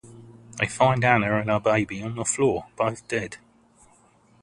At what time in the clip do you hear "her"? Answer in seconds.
1.47-1.59